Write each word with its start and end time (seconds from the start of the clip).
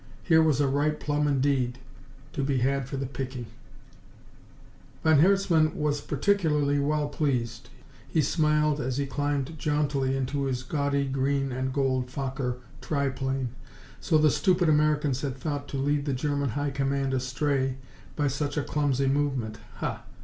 Here 0.23 0.41
was 0.41 0.59
a 0.59 0.67
ripe 0.67 0.99
plum 0.99 1.27
indeed 1.27 1.77
to 2.33 2.43
be 2.43 2.57
had 2.57 2.89
for 2.89 2.97
the 2.97 3.05
picking! 3.05 3.45
Von 5.03 5.19
Herzmann 5.19 5.75
was 5.77 6.01
particularly 6.01 6.79
well 6.79 7.07
pleased. 7.07 7.69
He 8.07 8.23
smiled 8.23 8.81
as 8.81 8.97
he 8.97 9.05
climbed 9.05 9.59
jauntily 9.59 10.17
into 10.17 10.45
his 10.45 10.63
gaudy 10.63 11.05
green 11.05 11.51
and 11.51 11.71
gold 11.71 12.07
Fokker 12.09 12.57
tri 12.81 13.09
plane. 13.09 13.49
So 13.99 14.17
the 14.17 14.31
stupid 14.31 14.69
Americans 14.69 15.21
had 15.21 15.37
thought 15.37 15.67
to 15.67 15.77
lead 15.77 16.05
the 16.05 16.13
German 16.13 16.49
High 16.49 16.71
Command 16.71 17.13
astray 17.13 17.77
by 18.15 18.27
such 18.27 18.57
a 18.57 18.63
clumsy 18.63 19.05
movement? 19.05 19.59
Ha! 19.81 20.01